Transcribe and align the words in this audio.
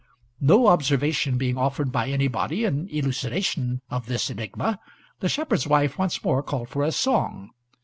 No 0.39 0.65
observation 0.65 1.37
being 1.37 1.59
offered 1.59 1.91
by 1.91 2.07
anybody 2.09 2.65
in 2.65 2.89
elucidation 2.89 3.81
of 3.91 4.07
this 4.07 4.31
enigma, 4.31 4.79
the 5.19 5.29
shepherd's 5.29 5.67
wife 5.67 5.99
once 5.99 6.23
more 6.23 6.41
called 6.41 6.69
for 6.69 6.81
a 6.81 6.91
song. 6.91 7.51